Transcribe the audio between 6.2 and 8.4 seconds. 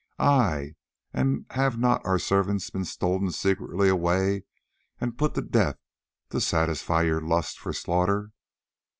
to satisfy your lust for slaughter?